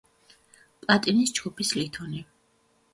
პლატინის 0.87 1.37
ჯგუფის 1.41 1.77
ლითონი. 1.81 2.27